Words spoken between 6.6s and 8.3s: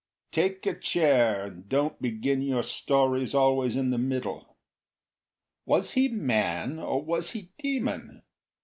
or was he demon?